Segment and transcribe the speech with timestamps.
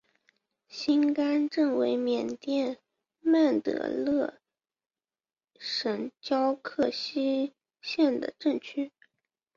[0.67, 2.79] 辛甘镇为缅甸
[3.19, 4.39] 曼德勒
[5.59, 8.91] 省皎克西县的镇区。